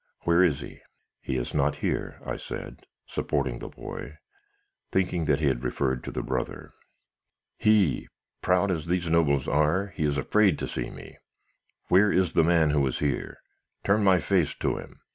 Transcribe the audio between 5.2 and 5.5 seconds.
that